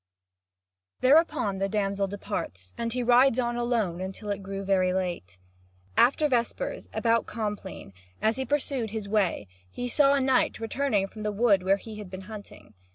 Thereupon 1.01 1.59
the 1.59 1.69
damsel 1.69 2.07
departs, 2.07 2.73
and 2.75 2.91
he 2.91 3.03
rides 3.03 3.37
on 3.37 3.55
alone 3.55 4.01
until 4.01 4.31
it 4.31 4.41
grew 4.41 4.63
very 4.65 4.91
late. 4.93 5.37
After 5.95 6.27
vespers, 6.27 6.89
about 6.91 7.27
compline, 7.27 7.93
as 8.19 8.35
he 8.37 8.43
pursued 8.43 8.89
his 8.89 9.07
way, 9.07 9.47
he 9.69 9.87
saw 9.87 10.15
a 10.15 10.19
knight 10.19 10.59
returning 10.59 11.07
from 11.07 11.21
the 11.21 11.31
wood 11.31 11.61
where 11.61 11.77
he 11.77 11.99
had 11.99 12.09
been 12.09 12.21
hunting. 12.21 12.73